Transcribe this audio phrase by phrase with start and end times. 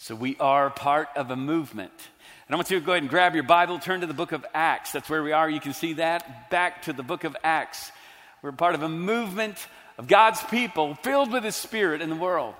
[0.00, 1.92] So we are part of a movement.
[2.46, 4.30] And I want you to go ahead and grab your Bible, turn to the book
[4.30, 4.92] of Acts.
[4.92, 5.50] That's where we are.
[5.50, 6.50] You can see that.
[6.50, 7.90] Back to the book of Acts.
[8.40, 9.58] We're part of a movement
[9.98, 12.54] of God's people filled with His Spirit in the world,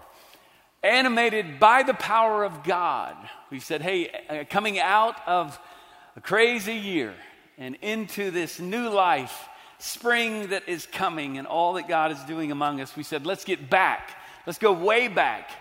[0.82, 3.16] animated by the power of God.
[3.50, 5.56] We said, hey, uh, coming out of
[6.16, 7.14] a crazy year
[7.56, 9.48] and into this new life,
[9.78, 13.44] spring that is coming, and all that God is doing among us, we said, let's
[13.44, 14.10] get back.
[14.44, 15.52] Let's go way back.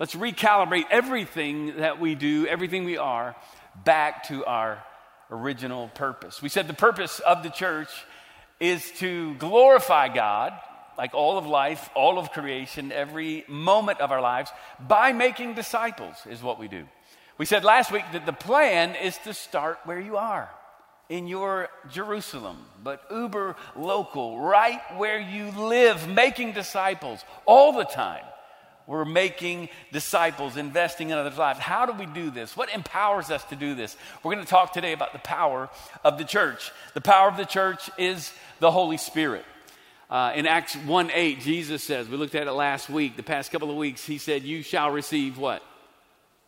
[0.00, 3.36] Let's recalibrate everything that we do, everything we are,
[3.84, 4.82] back to our
[5.30, 6.42] original purpose.
[6.42, 7.90] We said the purpose of the church
[8.58, 10.52] is to glorify God,
[10.98, 16.16] like all of life, all of creation, every moment of our lives, by making disciples,
[16.28, 16.84] is what we do.
[17.38, 20.50] We said last week that the plan is to start where you are
[21.08, 28.24] in your Jerusalem, but uber local, right where you live, making disciples all the time.
[28.86, 31.58] We're making disciples, investing in others' lives.
[31.58, 32.56] How do we do this?
[32.56, 33.96] What empowers us to do this?
[34.22, 35.70] We're going to talk today about the power
[36.04, 36.70] of the church.
[36.92, 39.44] The power of the church is the Holy Spirit.
[40.10, 43.50] Uh, in Acts 1 8, Jesus says, we looked at it last week, the past
[43.50, 45.62] couple of weeks, he said, You shall receive what?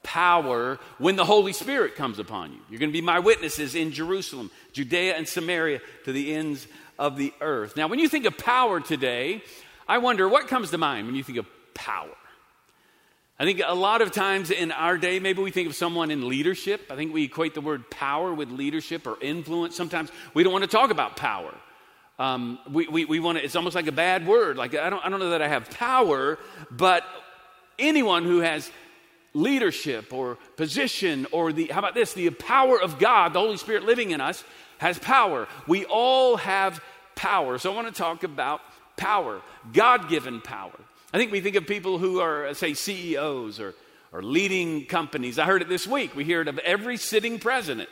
[0.03, 2.59] Power when the Holy Spirit comes upon you.
[2.71, 6.67] You're going to be my witnesses in Jerusalem, Judea, and Samaria to the ends
[6.99, 7.77] of the earth.
[7.77, 9.43] Now, when you think of power today,
[9.89, 11.47] I wonder what comes to mind when you think of
[11.77, 12.11] power?
[13.39, 16.27] I think a lot of times in our day, maybe we think of someone in
[16.27, 16.91] leadership.
[16.91, 19.77] I think we equate the word power with leadership or influence.
[19.77, 21.53] Sometimes we don't want to talk about power.
[22.19, 24.57] Um, we, we, we want to, it's almost like a bad word.
[24.57, 26.39] Like, I don't, I don't know that I have power,
[26.71, 27.05] but
[27.79, 28.71] anyone who has
[29.35, 33.85] leadership or position or the, how about this, the power of God, the Holy Spirit
[33.85, 34.43] living in us,
[34.79, 35.47] has power.
[35.67, 36.83] We all have
[37.15, 37.59] power.
[37.59, 38.63] So I want to talk about
[38.97, 39.43] power,
[39.75, 40.73] God given power.
[41.17, 43.75] I think we think of people who are, say, CEOs or,
[44.13, 45.39] or leading companies.
[45.39, 46.15] I heard it this week.
[46.15, 47.89] We hear it of every sitting president,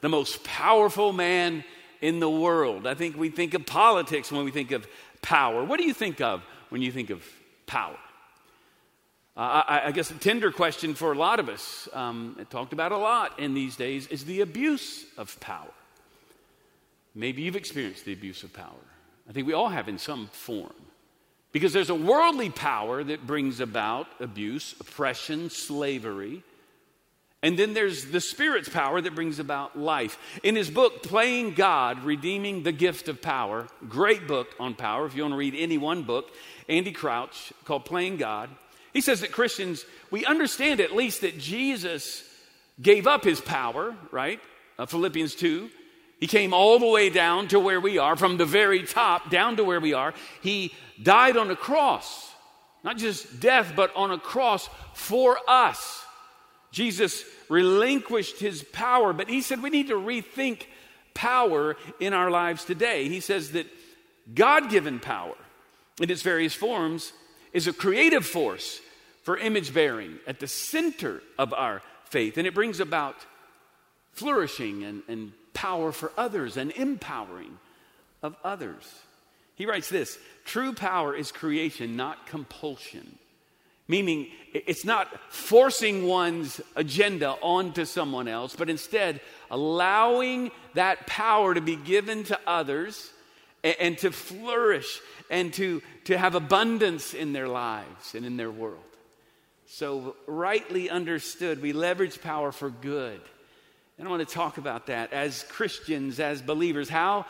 [0.00, 1.62] the most powerful man
[2.00, 2.88] in the world.
[2.88, 4.88] I think we think of politics when we think of
[5.22, 5.62] power.
[5.62, 7.24] What do you think of when you think of
[7.66, 7.96] power?
[9.36, 12.90] Uh, I, I, guess a tender question for a lot of us, um, talked about
[12.90, 15.70] a lot in these days, is the abuse of power.
[17.14, 18.82] Maybe you've experienced the abuse of power.
[19.28, 20.74] I think we all have in some form.
[21.54, 26.42] Because there's a worldly power that brings about abuse, oppression, slavery.
[27.44, 30.18] And then there's the Spirit's power that brings about life.
[30.42, 35.14] In his book, Playing God, Redeeming the Gift of Power, great book on power, if
[35.14, 36.32] you want to read any one book,
[36.68, 38.50] Andy Crouch, called Playing God,
[38.92, 42.24] he says that Christians, we understand at least that Jesus
[42.82, 44.40] gave up his power, right?
[44.76, 45.70] Uh, Philippians 2.
[46.24, 49.58] He came all the way down to where we are, from the very top down
[49.58, 50.14] to where we are.
[50.40, 52.32] He died on a cross,
[52.82, 56.02] not just death, but on a cross for us.
[56.72, 60.62] Jesus relinquished his power, but he said we need to rethink
[61.12, 63.06] power in our lives today.
[63.10, 63.66] He says that
[64.34, 65.36] God given power
[66.00, 67.12] in its various forms
[67.52, 68.80] is a creative force
[69.24, 73.16] for image bearing at the center of our faith, and it brings about
[74.14, 77.58] flourishing and, and power for others and empowering
[78.22, 78.92] of others.
[79.54, 83.18] He writes this True power is creation, not compulsion.
[83.86, 89.20] Meaning, it's not forcing one's agenda onto someone else, but instead
[89.50, 93.10] allowing that power to be given to others
[93.62, 95.00] and, and to flourish
[95.30, 98.78] and to, to have abundance in their lives and in their world.
[99.66, 103.20] So, rightly understood, we leverage power for good.
[103.96, 106.88] And I want to talk about that as Christians, as believers.
[106.88, 107.26] How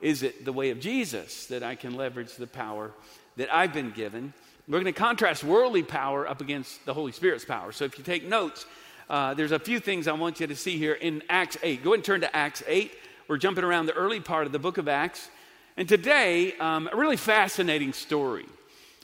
[0.00, 2.90] is it the way of Jesus that I can leverage the power
[3.36, 4.32] that I've been given?
[4.66, 7.70] We're going to contrast worldly power up against the Holy Spirit's power.
[7.70, 8.66] So if you take notes,
[9.08, 11.84] uh, there's a few things I want you to see here in Acts 8.
[11.84, 12.92] Go ahead and turn to Acts 8.
[13.28, 15.30] We're jumping around the early part of the book of Acts.
[15.76, 18.46] And today, um, a really fascinating story.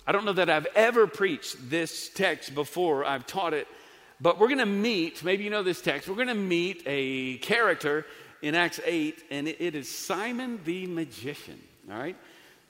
[0.04, 3.68] I don't know that I've ever preached this text before, I've taught it,
[4.24, 7.36] but we're going to meet, maybe you know this text, we're going to meet a
[7.36, 8.06] character
[8.40, 11.60] in Acts 8, and it, it is Simon the magician.
[11.90, 12.16] All right?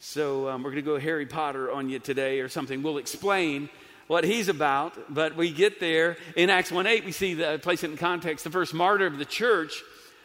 [0.00, 2.82] So um, we're going to go Harry Potter on you today or something.
[2.82, 3.68] We'll explain
[4.08, 6.16] what he's about, but we get there.
[6.34, 8.42] In Acts 1 8, we see the place it in context.
[8.42, 9.80] The first martyr of the church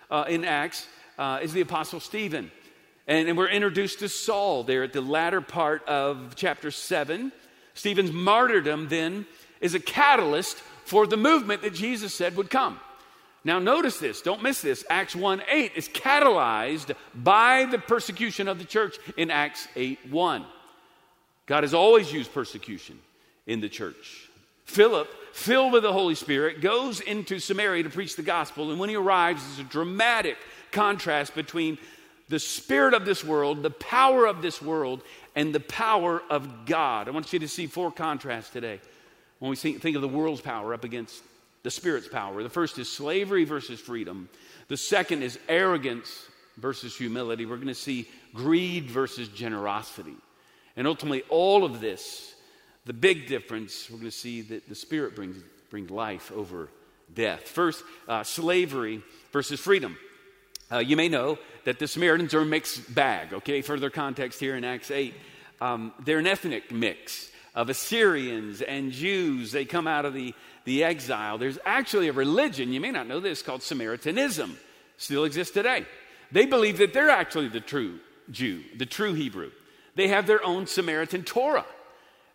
[0.09, 0.87] uh, in Acts
[1.19, 2.49] uh, is the Apostle Stephen.
[3.05, 7.31] And, and we're introduced to Saul there at the latter part of chapter 7.
[7.75, 9.27] Stephen's martyrdom then
[9.61, 10.57] is a catalyst
[10.89, 12.79] for the movement that Jesus said would come.
[13.43, 14.83] Now, notice this, don't miss this.
[14.89, 20.45] Acts 1 8 is catalyzed by the persecution of the church in Acts 8 1.
[21.45, 22.99] God has always used persecution
[23.45, 24.29] in the church
[24.65, 28.71] Philip, filled with the Holy Spirit, goes into Samaria to preach the gospel.
[28.71, 30.37] And when he arrives, there's a dramatic
[30.71, 31.77] contrast between
[32.29, 35.01] the spirit of this world, the power of this world,
[35.35, 37.07] and the power of God.
[37.07, 38.79] I want you to see four contrasts today
[39.39, 41.23] when we think of the world's power up against
[41.63, 42.43] the spirit's power.
[42.43, 44.29] The first is slavery versus freedom,
[44.67, 46.27] the second is arrogance
[46.57, 47.45] versus humility.
[47.45, 50.15] We're going to see greed versus generosity.
[50.75, 52.33] And ultimately, all of this,
[52.85, 55.37] the big difference, we're going to see that the spirit brings,
[55.69, 56.69] brings life over
[57.13, 57.41] death.
[57.41, 59.01] First, uh, slavery
[59.31, 59.97] versus freedom.
[60.71, 63.61] Uh, you may know that the Samaritans are a mixed bag, okay?
[63.61, 65.13] Further context here in Acts 8.
[65.61, 69.51] Um, they're an ethnic mix of Assyrians and Jews.
[69.51, 70.33] They come out of the,
[70.63, 71.37] the exile.
[71.37, 74.57] There's actually a religion, you may not know this, called Samaritanism.
[74.95, 75.85] Still exists today.
[76.31, 77.99] They believe that they're actually the true
[78.31, 79.51] Jew, the true Hebrew.
[79.95, 81.65] They have their own Samaritan Torah.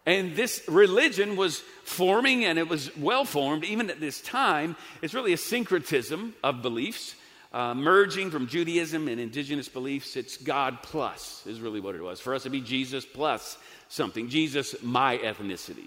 [0.04, 4.76] And this religion was forming and it was well formed even at this time.
[5.00, 7.14] It's really a syncretism of beliefs
[7.54, 10.16] uh, merging from Judaism and indigenous beliefs.
[10.16, 12.20] It's God plus, is really what it was.
[12.20, 13.56] For us to be Jesus plus
[13.88, 14.28] something.
[14.28, 15.86] Jesus, my ethnicity.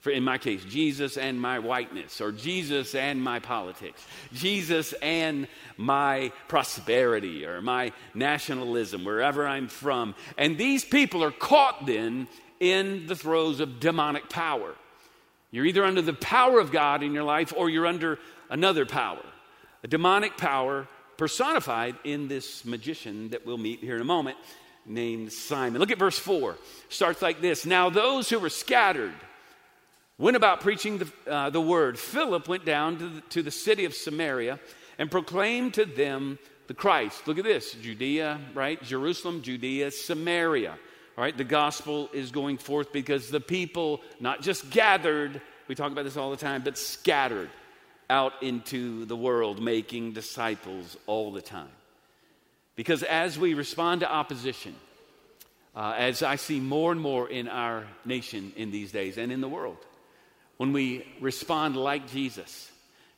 [0.00, 5.48] For in my case, Jesus and my whiteness, or Jesus and my politics, Jesus and
[5.78, 10.14] my prosperity, or my nationalism, wherever I'm from.
[10.36, 12.28] And these people are caught then
[12.60, 14.74] in the throes of demonic power.
[15.50, 18.18] You're either under the power of God in your life or you're under
[18.50, 19.24] another power.
[19.82, 20.86] A demonic power
[21.16, 24.36] personified in this magician that we'll meet here in a moment
[24.84, 25.80] named Simon.
[25.80, 26.56] Look at verse 4.
[26.88, 29.14] Starts like this Now those who were scattered
[30.18, 31.98] went about preaching the, uh, the word.
[31.98, 34.58] Philip went down to the, to the city of Samaria
[34.98, 37.26] and proclaimed to them the Christ.
[37.26, 38.82] Look at this Judea, right?
[38.82, 40.76] Jerusalem, Judea, Samaria.
[41.16, 45.92] All right, the gospel is going forth because the people not just gathered, we talk
[45.92, 47.48] about this all the time, but scattered
[48.08, 51.70] out into the world making disciples all the time.
[52.76, 54.74] Because as we respond to opposition,
[55.74, 59.40] uh, as I see more and more in our nation in these days and in
[59.40, 59.78] the world,
[60.56, 62.70] when we respond like Jesus,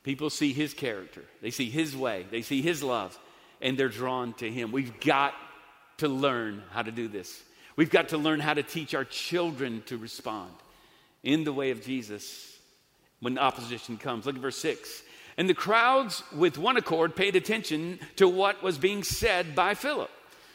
[0.03, 3.19] people see his character, they see his way, they see his love,
[3.61, 4.73] and they're drawn to him.
[4.73, 5.35] We've got
[5.99, 7.43] to learn how to do this.
[7.77, 10.53] We've got to learn how to teach our children to respond
[11.23, 12.58] in the way of Jesus
[13.21, 14.27] when opposition comes.
[14.27, 15.03] Look at verse 6.
[15.37, 20.11] And the crowds, with one accord, paid attention to what was being said by Philip.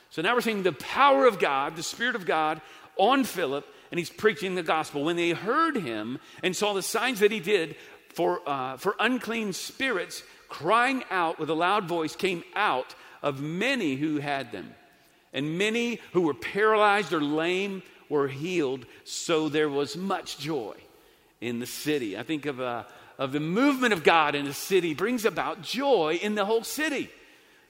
[0.10, 2.62] So now we're seeing the power of God, the Spirit of God
[2.98, 5.04] on Philip, and he's preaching the gospel.
[5.04, 7.76] When they heard him and saw the signs that he did
[8.10, 13.96] for, uh, for unclean spirits, crying out with a loud voice came out of many
[13.96, 14.76] who had them.
[15.32, 20.76] And many who were paralyzed or lame were healed, so there was much joy
[21.44, 22.18] in the city.
[22.18, 22.84] I think of, uh,
[23.18, 27.10] of the movement of God in the city brings about joy in the whole city.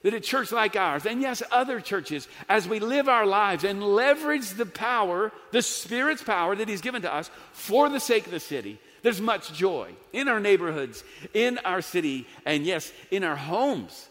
[0.02, 3.82] That a church like ours, and yes, other churches, as we live our lives and
[3.82, 8.30] leverage the power, the Spirit's power that He's given to us for the sake of
[8.30, 13.36] the city, there's much joy in our neighborhoods, in our city, and yes, in our
[13.36, 14.08] homes.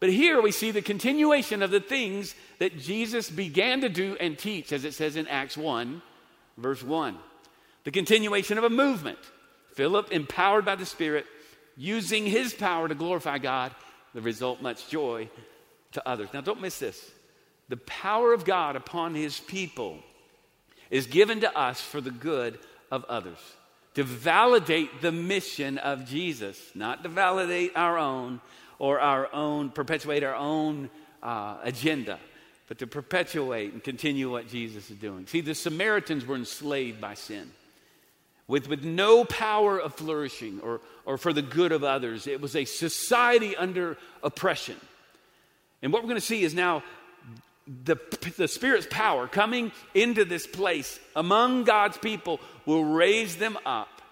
[0.00, 4.38] But here we see the continuation of the things that Jesus began to do and
[4.38, 6.00] teach, as it says in Acts 1,
[6.56, 7.18] verse 1
[7.84, 9.18] the continuation of a movement.
[9.74, 11.26] Philip, empowered by the Spirit,
[11.76, 13.74] using his power to glorify God,
[14.14, 15.28] the result, much joy
[15.92, 16.28] to others.
[16.32, 17.10] Now, don't miss this.
[17.68, 19.98] The power of God upon his people
[20.90, 22.58] is given to us for the good
[22.90, 23.38] of others,
[23.94, 28.40] to validate the mission of Jesus, not to validate our own
[28.78, 30.90] or our own, perpetuate our own
[31.22, 32.18] uh, agenda,
[32.68, 35.26] but to perpetuate and continue what Jesus is doing.
[35.26, 37.50] See, the Samaritans were enslaved by sin
[38.46, 42.26] with, with no power of flourishing or, or for the good of others.
[42.26, 44.76] It was a society under oppression.
[45.82, 46.82] And what we're going to see is now
[47.66, 47.96] the,
[48.36, 54.02] the Spirit's power coming into this place among God's people will raise them up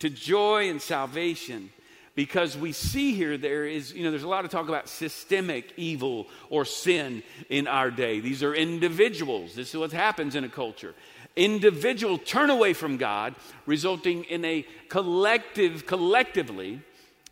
[0.00, 1.70] to joy and salvation
[2.14, 5.72] because we see here there is, you know, there's a lot of talk about systemic
[5.76, 8.20] evil or sin in our day.
[8.20, 9.54] These are individuals.
[9.54, 10.94] This is what happens in a culture
[11.38, 16.80] individual turn away from God, resulting in a collective, collectively,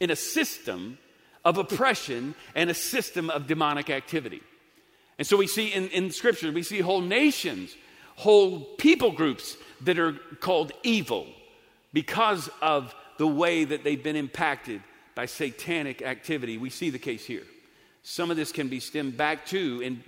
[0.00, 0.98] in a system
[1.44, 4.42] of oppression and a system of demonic activity.
[5.18, 7.74] And so we see in, in Scripture, we see whole nations,
[8.16, 11.26] whole people groups that are called evil
[11.92, 14.82] because of the way that they've been impacted
[15.14, 16.58] by satanic activity.
[16.58, 17.44] We see the case here.
[18.02, 20.02] Some of this can be stemmed back to and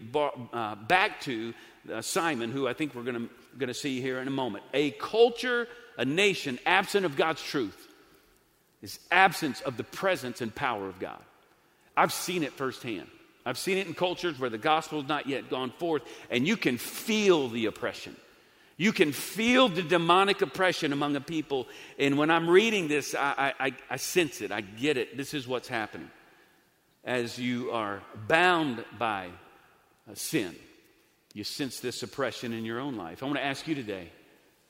[0.53, 1.55] uh, back to
[1.93, 3.31] uh, Simon, who I think we're going to
[3.75, 4.65] see here in a moment.
[4.75, 7.89] A culture, a nation absent of God's truth
[8.83, 11.21] is absence of the presence and power of God.
[11.97, 13.09] I've seen it firsthand.
[13.45, 16.57] I've seen it in cultures where the gospel has not yet gone forth, and you
[16.57, 18.15] can feel the oppression.
[18.77, 21.67] You can feel the demonic oppression among a people.
[21.99, 24.53] And when I'm reading this, I, I, I sense it.
[24.53, 25.17] I get it.
[25.17, 26.11] This is what's happening.
[27.05, 29.31] As you are bound by
[30.09, 30.55] uh, sin,
[31.35, 33.23] you sense this oppression in your own life.
[33.23, 34.11] I want to ask you today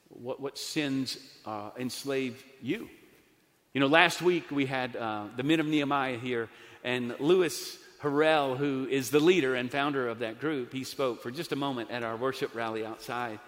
[0.08, 2.88] what, what sins uh, enslave you?
[3.74, 6.48] You know, last week we had uh, the men of Nehemiah here,
[6.82, 11.30] and Lewis Harrell, who is the leader and founder of that group, he spoke for
[11.30, 13.38] just a moment at our worship rally outside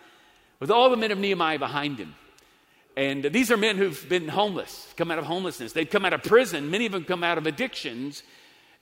[0.59, 2.15] with all the men of Nehemiah behind him.
[2.97, 5.73] And these are men who've been homeless, come out of homelessness.
[5.73, 6.71] They've come out of prison.
[6.71, 8.23] Many of them come out of addictions.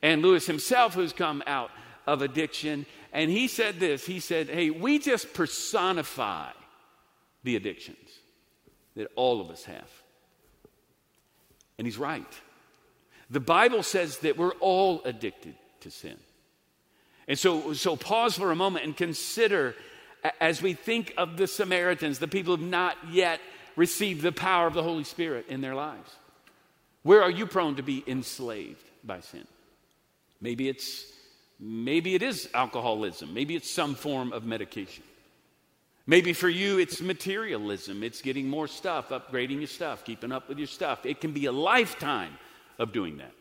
[0.02, 1.70] And Lewis himself, who's come out
[2.06, 2.86] of addiction.
[3.12, 6.50] And he said this He said, Hey, we just personify
[7.44, 8.08] the addictions
[8.96, 9.90] that all of us have.
[11.78, 12.26] And he's right.
[13.30, 16.16] The Bible says that we're all addicted to sin.
[17.28, 19.76] And so, so pause for a moment and consider
[20.40, 23.40] as we think of the Samaritans, the people who have not yet
[23.76, 26.10] received the power of the Holy Spirit in their lives.
[27.02, 29.46] Where are you prone to be enslaved by sin?
[30.40, 31.04] Maybe it's
[31.58, 35.04] maybe it is alcoholism, maybe it's some form of medication.
[36.08, 38.02] Maybe for you, it's materialism.
[38.02, 41.04] It's getting more stuff, upgrading your stuff, keeping up with your stuff.
[41.04, 42.38] It can be a lifetime
[42.78, 43.32] of doing that.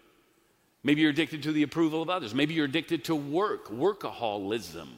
[0.83, 2.35] Maybe you're addicted to the approval of others.
[2.35, 4.89] Maybe you're addicted to work, workaholism.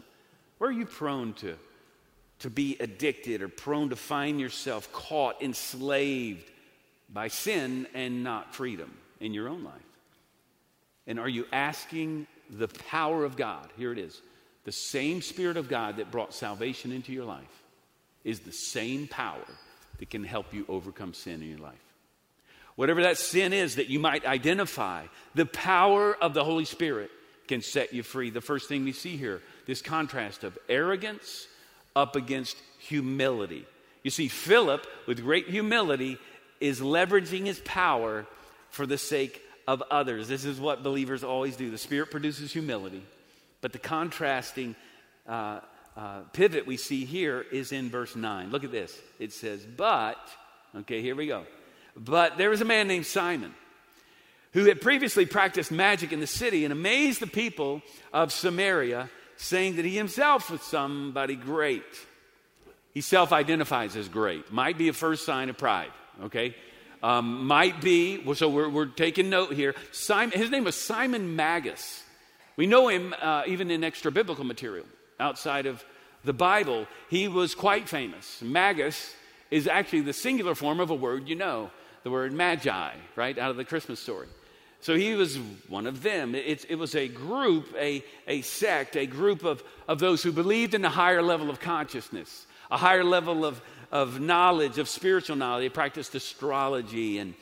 [0.57, 1.57] Where are you prone to,
[2.39, 6.49] to be addicted or prone to find yourself caught, enslaved
[7.07, 9.75] by sin and not freedom in your own life?
[11.05, 13.69] And are you asking the power of God?
[13.77, 14.21] Here it is
[14.65, 17.63] the same Spirit of God that brought salvation into your life
[18.23, 19.45] is the same power
[19.97, 21.73] that can help you overcome sin in your life.
[22.75, 27.09] Whatever that sin is that you might identify, the power of the Holy Spirit
[27.47, 28.29] can set you free.
[28.29, 31.47] The first thing we see here this contrast of arrogance
[31.95, 33.65] up against humility.
[34.03, 36.17] You see, Philip, with great humility,
[36.59, 38.25] is leveraging his power
[38.69, 40.27] for the sake of others.
[40.27, 41.69] This is what believers always do.
[41.69, 43.03] The Spirit produces humility,
[43.61, 44.75] but the contrasting
[45.27, 45.59] uh,
[45.95, 48.49] uh, pivot we see here is in verse 9.
[48.49, 48.99] Look at this.
[49.19, 50.17] It says, But,
[50.75, 51.45] okay, here we go.
[51.95, 53.53] But there was a man named Simon
[54.53, 59.07] who had previously practiced magic in the city and amazed the people of Samaria,
[59.37, 61.83] saying that he himself was somebody great.
[62.95, 64.51] He self identifies as great.
[64.51, 65.91] Might be a first sign of pride,
[66.23, 66.55] okay?
[67.01, 69.73] Um, might be, so we're, we're taking note here.
[69.91, 72.03] Simon, his name was Simon Magus.
[72.57, 74.85] We know him uh, even in extra biblical material
[75.19, 75.83] outside of
[76.23, 78.41] the Bible, he was quite famous.
[78.41, 79.15] Magus
[79.51, 81.71] is actually the singular form of a word you know,
[82.03, 84.27] the word magi, right, out of the Christmas story.
[84.81, 85.37] So he was
[85.67, 86.35] one of them.
[86.35, 90.73] It, it, was a group, a, a sect, a group of, of those who believed
[90.73, 93.61] in a higher level of consciousness, a higher level of,
[93.91, 95.65] of knowledge, of spiritual knowledge.
[95.65, 97.33] They practiced astrology and,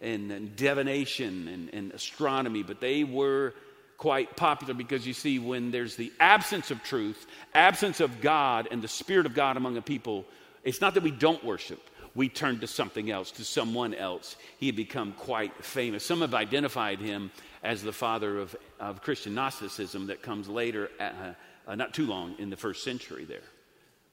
[0.00, 3.54] and, and divination and, and astronomy, but they were
[3.98, 8.82] quite popular because you see, when there's the absence of truth, absence of God, and
[8.82, 10.26] the Spirit of God among a people,
[10.64, 11.80] it's not that we don't worship.
[12.14, 14.36] We turn to something else, to someone else.
[14.58, 16.04] He had become quite famous.
[16.04, 17.30] Some have identified him
[17.62, 21.32] as the father of, of Christian Gnosticism that comes later, uh,
[21.66, 23.42] uh, not too long in the first century there.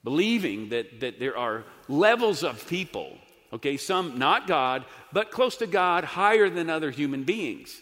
[0.04, 3.16] Believing that, that there are levels of people,
[3.52, 7.80] okay, some not God, but close to God, higher than other human beings.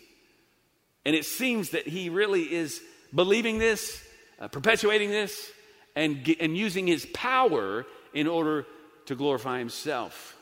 [1.04, 2.80] And it seems that he really is
[3.12, 4.02] believing this,
[4.40, 5.50] uh, perpetuating this,
[5.96, 8.66] and, and using his power in order
[9.06, 10.36] to glorify himself.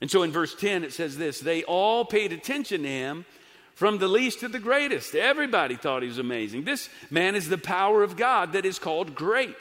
[0.00, 3.24] And so in verse 10, it says this They all paid attention to him
[3.74, 5.14] from the least to the greatest.
[5.14, 6.64] Everybody thought he was amazing.
[6.64, 9.56] This man is the power of God that is called great.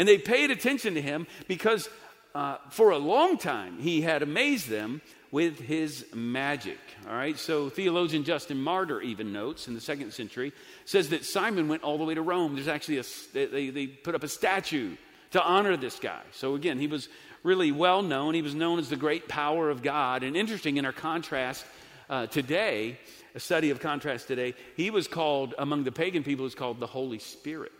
[0.00, 1.86] And they paid attention to him because
[2.34, 6.78] uh, for a long time he had amazed them with his magic.
[7.06, 10.54] All right, so theologian Justin Martyr even notes in the second century
[10.86, 12.54] says that Simon went all the way to Rome.
[12.54, 13.04] There's actually a,
[13.34, 14.96] they, they put up a statue
[15.32, 16.22] to honor this guy.
[16.32, 17.10] So again, he was
[17.42, 18.32] really well known.
[18.32, 20.22] He was known as the great power of God.
[20.22, 21.66] And interesting in our contrast
[22.08, 22.98] uh, today,
[23.34, 26.80] a study of contrast today, he was called, among the pagan people, he was called
[26.80, 27.72] the Holy Spirit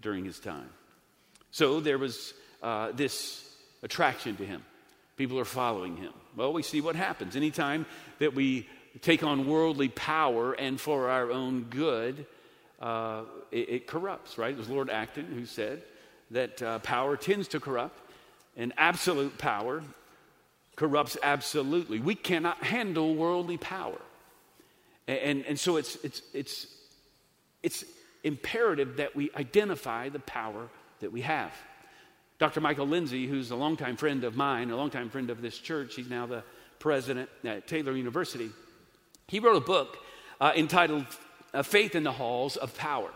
[0.00, 0.70] during his time.
[1.54, 2.34] So there was
[2.64, 3.48] uh, this
[3.84, 4.64] attraction to him.
[5.16, 6.12] People are following him.
[6.34, 7.36] Well, we see what happens.
[7.36, 7.86] Anytime
[8.18, 8.68] that we
[9.02, 12.26] take on worldly power and for our own good,
[12.82, 14.50] uh, it, it, corrupts, right?
[14.50, 15.84] It was Lord Acton who said
[16.32, 18.00] that uh, power tends to corrupt,
[18.56, 19.80] and absolute power
[20.74, 22.00] corrupts absolutely.
[22.00, 24.00] We cannot handle worldly power.
[25.06, 26.66] And, and, and so it's, it's, it's,
[27.62, 27.84] it's
[28.24, 30.68] imperative that we identify the power
[31.04, 31.52] that we have.
[32.38, 32.60] Dr.
[32.60, 36.10] Michael Lindsay, who's a longtime friend of mine, a longtime friend of this church, he's
[36.10, 36.42] now the
[36.78, 38.50] president at Taylor University.
[39.28, 39.96] He wrote a book
[40.40, 41.06] uh, entitled
[41.52, 43.10] uh, Faith in the Halls of Power.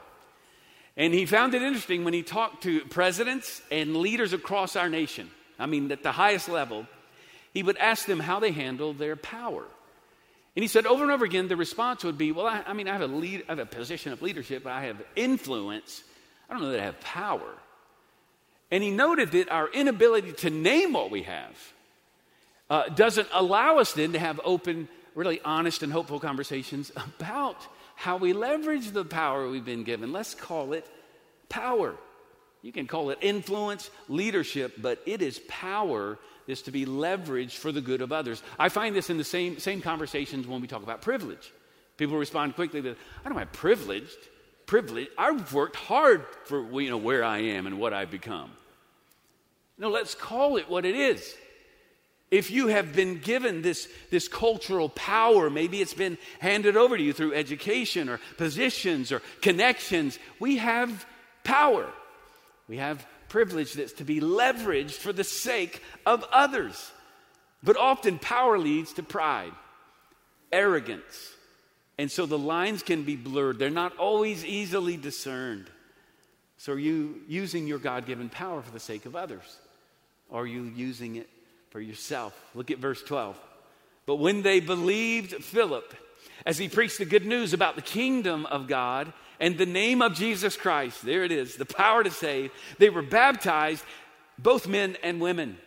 [0.96, 5.30] And he found it interesting when he talked to presidents and leaders across our nation.
[5.58, 6.86] I mean, at the highest level,
[7.52, 9.64] he would ask them how they handled their power.
[10.56, 12.88] And he said over and over again, the response would be, Well, I, I mean,
[12.88, 16.02] I have, a lead, I have a position of leadership, I have influence.
[16.48, 17.54] I don't know that I have power.
[18.70, 21.72] And he noted that our inability to name what we have
[22.68, 27.56] uh, doesn't allow us then to have open, really honest, and hopeful conversations about
[27.94, 30.12] how we leverage the power we've been given.
[30.12, 30.86] Let's call it
[31.48, 31.94] power.
[32.62, 37.72] You can call it influence, leadership, but it is power is to be leveraged for
[37.72, 38.42] the good of others.
[38.58, 41.52] I find this in the same, same conversations when we talk about privilege.
[41.96, 44.16] People respond quickly that I don't have privileged.
[44.68, 45.08] Privilege.
[45.16, 48.50] I've worked hard for you know where I am and what I've become.
[49.78, 51.34] No, let's call it what it is.
[52.30, 57.02] If you have been given this, this cultural power, maybe it's been handed over to
[57.02, 61.06] you through education or positions or connections, we have
[61.44, 61.90] power.
[62.68, 66.92] We have privilege that's to be leveraged for the sake of others.
[67.62, 69.52] But often power leads to pride,
[70.52, 71.32] arrogance.
[71.98, 73.58] And so the lines can be blurred.
[73.58, 75.68] They're not always easily discerned.
[76.56, 79.56] So are you using your God given power for the sake of others?
[80.30, 81.28] Or are you using it
[81.70, 82.38] for yourself?
[82.54, 83.38] Look at verse 12.
[84.06, 85.94] But when they believed Philip,
[86.46, 90.14] as he preached the good news about the kingdom of God and the name of
[90.14, 91.04] Jesus Christ.
[91.04, 92.50] There it is, the power to save.
[92.78, 93.84] They were baptized,
[94.38, 95.58] both men and women.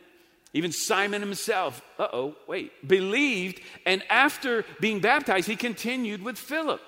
[0.54, 6.82] Even Simon himself, uh oh, wait, believed, and after being baptized, he continued with Philip.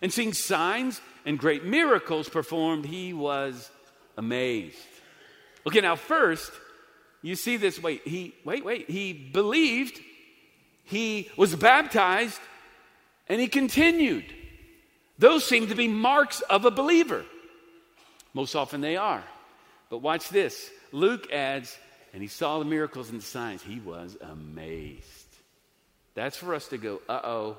[0.00, 3.70] And seeing signs and great miracles performed, he was
[4.16, 4.76] amazed.
[5.66, 6.52] Okay, now first,
[7.22, 10.00] you see this, wait, he, wait, wait, he believed,
[10.84, 12.40] he was baptized,
[13.28, 14.24] and he continued.
[15.18, 17.24] Those seem to be marks of a believer.
[18.32, 19.24] Most often they are.
[19.90, 20.70] But watch this.
[20.92, 21.76] Luke adds,
[22.16, 23.62] and he saw the miracles and the signs.
[23.62, 25.36] He was amazed.
[26.14, 27.56] That's for us to go, uh oh,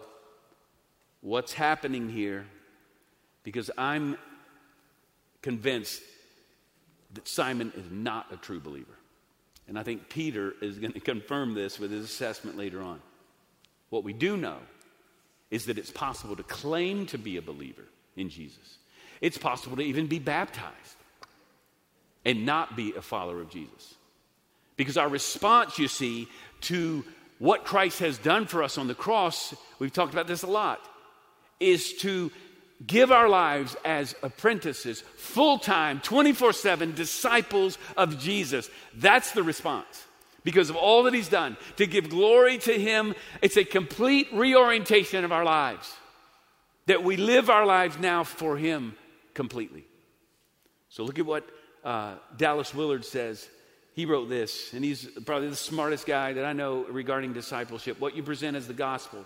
[1.21, 2.43] what's happening here?
[3.43, 4.17] Because I'm
[5.43, 6.01] convinced
[7.13, 8.97] that Simon is not a true believer.
[9.67, 12.99] And I think Peter is going to confirm this with his assessment later on.
[13.91, 14.57] What we do know
[15.51, 18.79] is that it's possible to claim to be a believer in Jesus.
[19.21, 20.95] It's possible to even be baptized
[22.25, 23.93] and not be a follower of Jesus.
[24.77, 26.27] Because our response, you see,
[26.61, 27.03] to
[27.39, 30.79] what Christ has done for us on the cross, we've talked about this a lot,
[31.59, 32.31] is to
[32.85, 38.69] give our lives as apprentices, full time, 24 7 disciples of Jesus.
[38.95, 40.05] That's the response
[40.43, 41.57] because of all that He's done.
[41.77, 45.93] To give glory to Him, it's a complete reorientation of our lives.
[46.85, 48.95] That we live our lives now for Him
[49.33, 49.85] completely.
[50.89, 51.47] So look at what
[51.83, 53.47] uh, Dallas Willard says.
[53.97, 57.99] He wrote this, and he's probably the smartest guy that I know regarding discipleship.
[57.99, 59.25] What you present as the gospel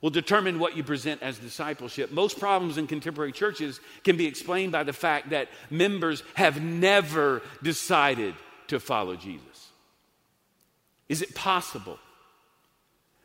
[0.00, 2.10] will determine what you present as discipleship.
[2.10, 7.42] Most problems in contemporary churches can be explained by the fact that members have never
[7.62, 8.34] decided
[8.68, 9.68] to follow Jesus.
[11.10, 11.98] Is it possible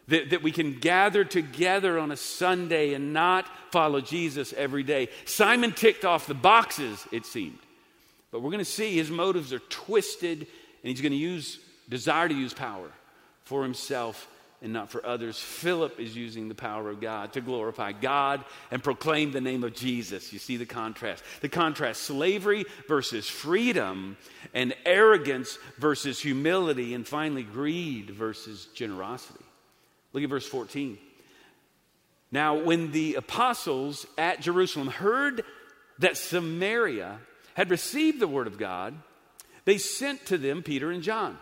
[0.10, 5.08] that, that we can gather together on a Sunday and not follow Jesus every day?
[5.24, 7.60] Simon ticked off the boxes, it seemed.
[8.32, 10.48] But we're going to see his motives are twisted,
[10.84, 12.90] and he's going to use desire to use power
[13.44, 14.28] for himself
[14.62, 15.38] and not for others.
[15.38, 19.74] Philip is using the power of God to glorify God and proclaim the name of
[19.74, 20.32] Jesus.
[20.32, 21.22] You see the contrast.
[21.42, 24.18] The contrast slavery versus freedom,
[24.54, 29.44] and arrogance versus humility, and finally greed versus generosity.
[30.14, 30.98] Look at verse 14.
[32.32, 35.44] Now, when the apostles at Jerusalem heard
[36.00, 37.20] that Samaria
[37.54, 38.96] had received the word of God,
[39.66, 41.38] they sent to them Peter and John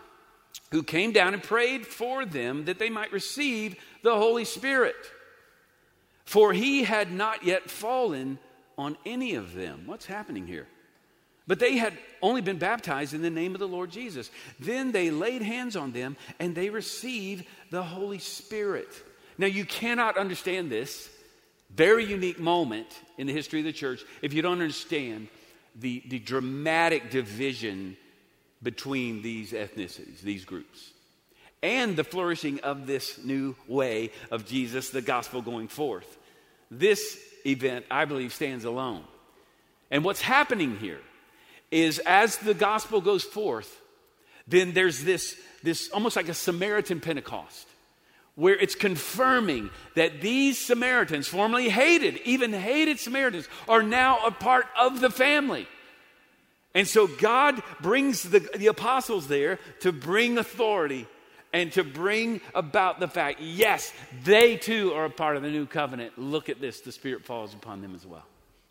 [0.72, 4.96] who came down and prayed for them that they might receive the Holy Spirit.
[6.24, 8.38] For he had not yet fallen
[8.78, 9.82] on any of them.
[9.86, 10.66] What's happening here?
[11.46, 14.30] But they had only been baptized in the name of the Lord Jesus.
[14.58, 18.88] Then they laid hands on them and they received the Holy Spirit.
[19.36, 21.10] Now, you cannot understand this
[21.74, 22.86] very unique moment
[23.18, 25.28] in the history of the church if you don't understand
[25.74, 27.96] the, the dramatic division
[28.62, 30.92] between these ethnicities, these groups.
[31.62, 36.18] and the flourishing of this new way of Jesus, the gospel going forth.
[36.70, 39.04] This event, I believe, stands alone.
[39.90, 41.00] And what's happening here
[41.70, 43.80] is as the gospel goes forth,
[44.48, 47.68] then there's this, this almost like a Samaritan Pentecost,
[48.34, 54.66] where it's confirming that these Samaritans, formerly hated, even hated Samaritans, are now a part
[54.80, 55.68] of the family.
[56.74, 61.06] And so God brings the, the apostles there to bring authority
[61.52, 63.92] and to bring about the fact yes,
[64.24, 66.18] they too are a part of the new covenant.
[66.18, 68.24] Look at this, the Spirit falls upon them as well.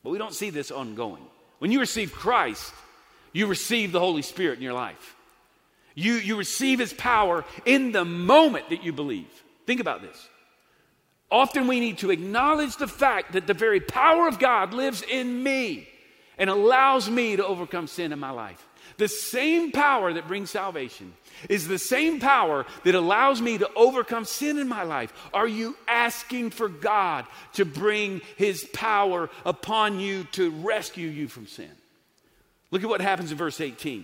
[0.03, 1.23] But we don't see this ongoing.
[1.59, 2.73] When you receive Christ,
[3.33, 5.15] you receive the Holy Spirit in your life.
[5.93, 9.29] You, you receive His power in the moment that you believe.
[9.67, 10.29] Think about this.
[11.29, 15.43] Often we need to acknowledge the fact that the very power of God lives in
[15.43, 15.87] me
[16.41, 18.67] and allows me to overcome sin in my life.
[18.97, 21.13] The same power that brings salvation
[21.47, 25.13] is the same power that allows me to overcome sin in my life.
[25.35, 31.45] Are you asking for God to bring His power upon you to rescue you from
[31.45, 31.71] sin?
[32.71, 34.03] Look at what happens in verse 18.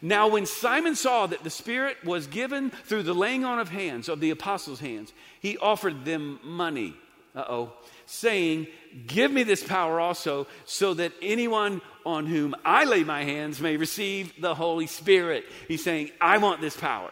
[0.00, 4.08] Now, when Simon saw that the Spirit was given through the laying on of hands,
[4.08, 6.94] of the apostles' hands, he offered them money.
[7.34, 7.72] Uh oh.
[8.06, 8.68] Saying,
[9.06, 13.76] Give me this power also, so that anyone on whom I lay my hands may
[13.76, 15.44] receive the Holy Spirit.
[15.66, 17.10] He's saying, I want this power.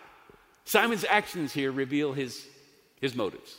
[0.65, 2.47] Simon's actions here reveal his,
[3.01, 3.57] his motives.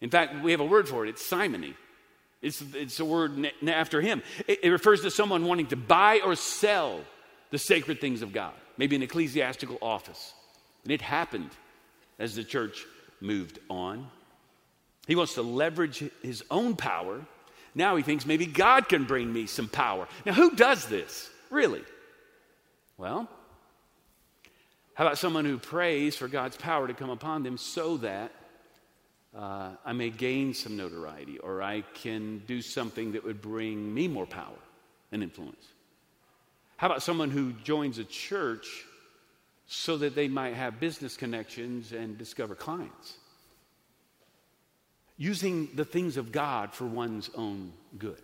[0.00, 1.74] In fact, we have a word for it it's simony.
[2.40, 4.22] It's, it's a word after him.
[4.46, 7.00] It, it refers to someone wanting to buy or sell
[7.50, 10.34] the sacred things of God, maybe an ecclesiastical office.
[10.84, 11.50] And it happened
[12.18, 12.84] as the church
[13.20, 14.06] moved on.
[15.06, 17.24] He wants to leverage his own power
[17.78, 20.08] now he thinks maybe God can bring me some power.
[20.26, 21.82] Now, who does this, really?
[22.98, 23.28] Well,
[24.94, 28.32] how about someone who prays for God's power to come upon them so that
[29.32, 34.08] uh, I may gain some notoriety or I can do something that would bring me
[34.08, 34.58] more power
[35.12, 35.64] and influence?
[36.78, 38.84] How about someone who joins a church
[39.68, 43.18] so that they might have business connections and discover clients?
[45.18, 48.22] Using the things of God for one's own good.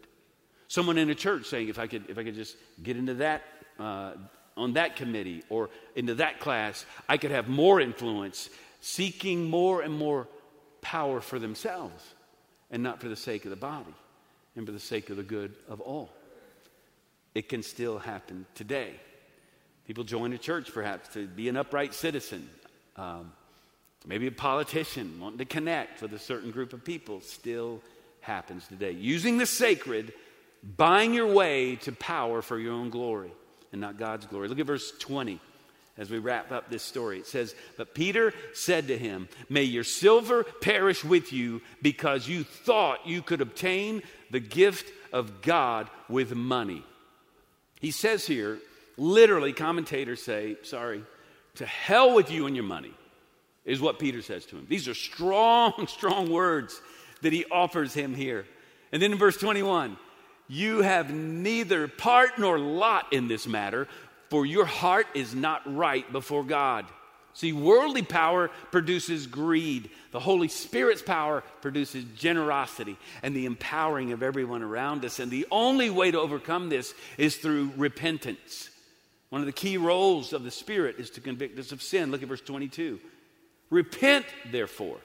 [0.68, 3.42] Someone in a church saying, if I could, if I could just get into that,
[3.78, 4.12] uh,
[4.56, 8.48] on that committee or into that class, I could have more influence,
[8.80, 10.28] seeking more and more
[10.80, 12.02] power for themselves
[12.70, 13.94] and not for the sake of the body
[14.56, 16.10] and for the sake of the good of all.
[17.34, 18.94] It can still happen today.
[19.86, 22.48] People join a church perhaps to be an upright citizen.
[22.96, 23.32] Um,
[24.06, 27.80] Maybe a politician wanting to connect with a certain group of people still
[28.20, 28.90] happens today.
[28.90, 30.12] Using the sacred,
[30.76, 33.32] buying your way to power for your own glory
[33.72, 34.48] and not God's glory.
[34.48, 35.40] Look at verse 20
[35.96, 37.20] as we wrap up this story.
[37.20, 42.44] It says, But Peter said to him, May your silver perish with you because you
[42.44, 46.82] thought you could obtain the gift of God with money.
[47.80, 48.58] He says here,
[48.98, 51.02] literally, commentators say, Sorry,
[51.54, 52.92] to hell with you and your money
[53.64, 54.66] is what Peter says to him.
[54.68, 56.80] These are strong, strong words
[57.22, 58.46] that he offers him here.
[58.92, 59.96] And then in verse 21,
[60.48, 63.88] you have neither part nor lot in this matter,
[64.28, 66.86] for your heart is not right before God.
[67.32, 69.90] See, worldly power produces greed.
[70.12, 75.18] The Holy Spirit's power produces generosity and the empowering of everyone around us.
[75.18, 78.70] And the only way to overcome this is through repentance.
[79.30, 82.12] One of the key roles of the Spirit is to convict us of sin.
[82.12, 83.00] Look at verse 22.
[83.70, 84.98] Repent, therefore,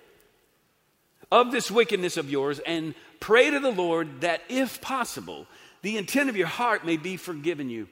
[1.32, 5.48] of this wickedness of yours and pray to the Lord that, if possible,
[5.82, 7.88] the intent of your heart may be forgiven you.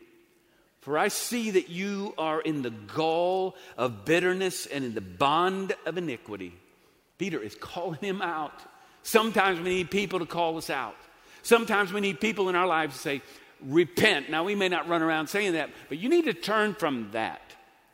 [0.81, 5.75] For I see that you are in the gall of bitterness and in the bond
[5.85, 6.53] of iniquity.
[7.17, 8.53] Peter is calling him out.
[9.03, 10.95] Sometimes we need people to call us out.
[11.43, 13.21] Sometimes we need people in our lives to say,
[13.61, 14.29] repent.
[14.29, 17.41] Now, we may not run around saying that, but you need to turn from that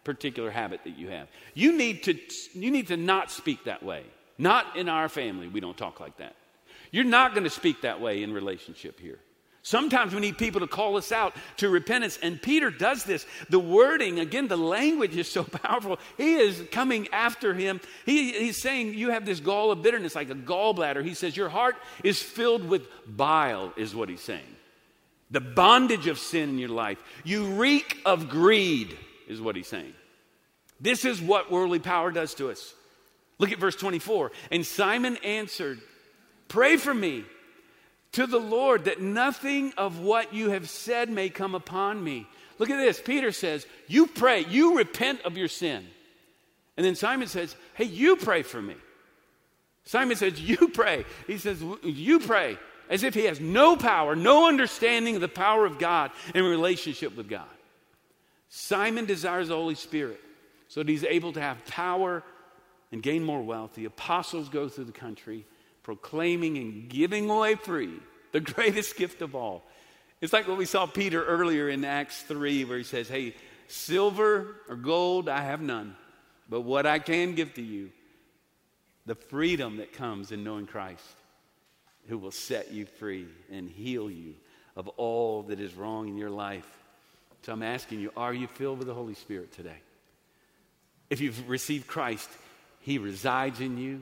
[0.03, 1.27] particular habit that you have.
[1.53, 2.17] You need to,
[2.53, 4.03] you need to not speak that way.
[4.37, 6.35] Not in our family, we don't talk like that.
[6.91, 9.19] You're not going to speak that way in relationship here.
[9.65, 13.25] Sometimes we need people to call us out to repentance, and Peter does this.
[13.49, 15.99] The wording, again, the language is so powerful.
[16.17, 17.79] He is coming after him.
[18.05, 21.03] He, he's saying, You have this gall of bitterness, like a gallbladder.
[21.03, 24.41] He says, Your heart is filled with bile, is what he's saying.
[25.31, 27.01] The bondage of sin in your life.
[27.23, 29.93] You reek of greed is what he's saying.
[30.79, 32.73] This is what worldly power does to us.
[33.39, 34.31] Look at verse 24.
[34.51, 35.79] And Simon answered,
[36.47, 37.25] Pray for me
[38.13, 42.27] to the Lord that nothing of what you have said may come upon me.
[42.59, 43.01] Look at this.
[43.01, 45.85] Peter says, You pray, you repent of your sin.
[46.77, 48.75] And then Simon says, Hey, you pray for me.
[49.85, 51.05] Simon says, You pray.
[51.27, 52.57] He says, You pray.
[52.89, 57.15] As if he has no power, no understanding of the power of God and relationship
[57.15, 57.47] with God.
[58.55, 60.21] Simon desires the Holy Spirit
[60.67, 62.21] so that he's able to have power
[62.91, 63.73] and gain more wealth.
[63.73, 65.47] The apostles go through the country
[65.81, 67.97] proclaiming and giving away free
[68.31, 69.63] the greatest gift of all.
[70.21, 73.33] It's like what we saw Peter earlier in Acts 3, where he says, Hey,
[73.67, 75.95] silver or gold I have none,
[76.47, 77.89] but what I can give to you,
[79.07, 81.15] the freedom that comes in knowing Christ,
[82.07, 84.35] who will set you free and heal you
[84.75, 86.82] of all that is wrong in your life.
[87.43, 89.77] So I'm asking you, are you filled with the Holy Spirit today?
[91.09, 92.29] If you've received Christ,
[92.79, 94.01] He resides in you.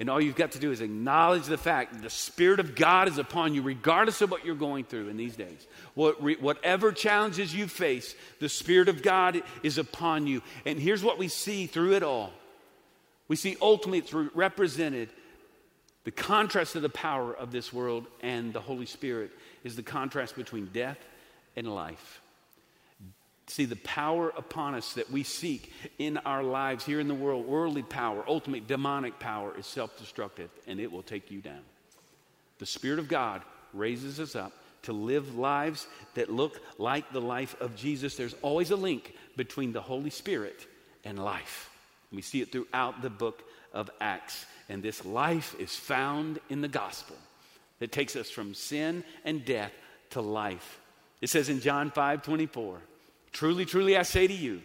[0.00, 3.06] And all you've got to do is acknowledge the fact that the Spirit of God
[3.06, 5.68] is upon you, regardless of what you're going through in these days.
[5.94, 10.42] What, re, whatever challenges you face, the Spirit of God is upon you.
[10.66, 12.32] And here's what we see through it all
[13.28, 15.08] we see ultimately it's represented
[16.02, 19.30] the contrast of the power of this world and the Holy Spirit
[19.62, 20.98] is the contrast between death
[21.56, 22.20] and life.
[23.46, 27.46] See, the power upon us that we seek in our lives here in the world,
[27.46, 31.60] worldly power, ultimate demonic power, is self destructive and it will take you down.
[32.58, 34.52] The Spirit of God raises us up
[34.82, 38.16] to live lives that look like the life of Jesus.
[38.16, 40.66] There's always a link between the Holy Spirit
[41.04, 41.70] and life.
[42.12, 44.46] We see it throughout the book of Acts.
[44.68, 47.16] And this life is found in the gospel
[47.80, 49.72] that takes us from sin and death
[50.10, 50.80] to life.
[51.20, 52.78] It says in John 5 24,
[53.34, 54.62] Truly, truly, I say to you,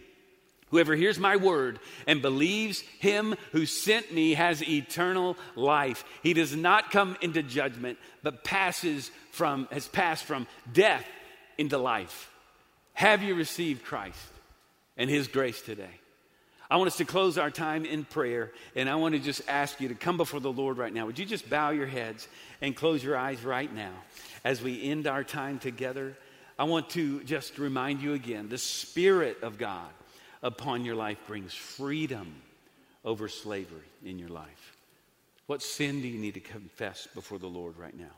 [0.69, 6.05] whoever hears my word and believes him who sent me has eternal life.
[6.21, 11.05] He does not come into judgment, but passes from, has passed from death
[11.57, 12.31] into life.
[12.93, 14.19] Have you received Christ
[14.97, 15.99] and his grace today?
[16.69, 19.81] I want us to close our time in prayer, and I want to just ask
[19.81, 21.07] you to come before the Lord right now.
[21.07, 22.27] Would you just bow your heads
[22.61, 23.93] and close your eyes right now
[24.43, 26.15] as we end our time together?
[26.59, 29.87] I want to just remind you again the Spirit of God
[30.43, 32.35] upon your life brings freedom
[33.05, 34.75] over slavery in your life.
[35.47, 38.11] What sin do you need to confess before the Lord right now?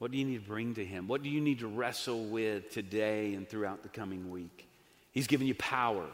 [0.00, 1.08] What do you need to bring to Him?
[1.08, 4.68] What do you need to wrestle with today and throughout the coming week?
[5.12, 6.06] He's given you power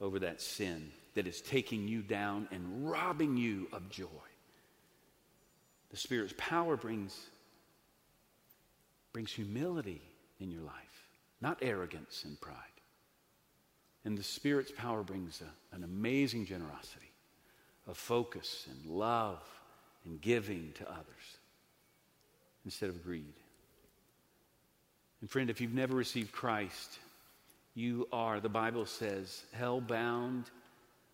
[0.00, 4.08] over that sin that is taking you down and robbing you of joy.
[5.90, 7.16] The Spirit's power brings
[9.12, 10.02] brings humility
[10.40, 11.08] in your life,
[11.40, 12.56] not arrogance and pride.
[14.04, 17.10] And the Spirit's power brings a, an amazing generosity
[17.86, 19.42] of focus and love
[20.04, 21.36] and giving to others
[22.64, 23.34] instead of greed.
[25.20, 26.98] And friend, if you've never received Christ,
[27.74, 30.50] you are, the Bible says, hell bound,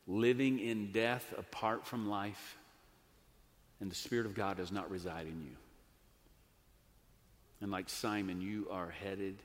[0.06, 2.56] living in death apart from life,
[3.80, 5.56] and the Spirit of God does not reside in you.
[7.60, 9.36] And like Simon, you are headed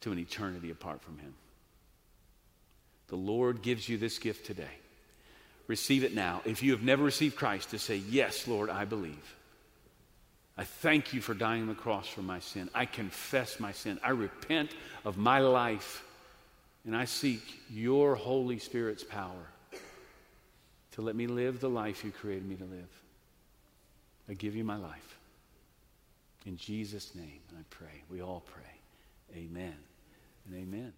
[0.00, 1.34] to an eternity apart from Him.
[3.08, 4.64] The Lord gives you this gift today.
[5.66, 6.42] Receive it now.
[6.44, 9.34] If you have never received Christ, to say, Yes, Lord, I believe.
[10.56, 12.70] I thank you for dying on the cross for my sin.
[12.74, 13.98] I confess my sin.
[14.04, 14.70] I repent
[15.04, 16.04] of my life.
[16.84, 19.48] And I seek your Holy Spirit's power
[20.92, 23.02] to let me live the life you created me to live.
[24.28, 25.13] I give you my life.
[26.44, 28.02] In Jesus' name, I pray.
[28.10, 28.62] We all pray.
[29.34, 29.76] Amen
[30.46, 30.92] and amen.